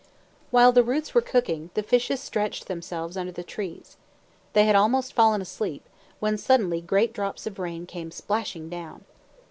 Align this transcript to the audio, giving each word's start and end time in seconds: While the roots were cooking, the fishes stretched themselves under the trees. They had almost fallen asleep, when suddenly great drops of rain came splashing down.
While 0.49 0.71
the 0.71 0.81
roots 0.81 1.13
were 1.13 1.21
cooking, 1.21 1.69
the 1.75 1.83
fishes 1.83 2.19
stretched 2.19 2.65
themselves 2.65 3.15
under 3.17 3.31
the 3.31 3.43
trees. 3.43 3.97
They 4.53 4.65
had 4.65 4.75
almost 4.75 5.13
fallen 5.13 5.43
asleep, 5.43 5.87
when 6.19 6.39
suddenly 6.39 6.81
great 6.81 7.13
drops 7.13 7.45
of 7.45 7.59
rain 7.59 7.85
came 7.85 8.09
splashing 8.09 8.67
down. 8.67 9.05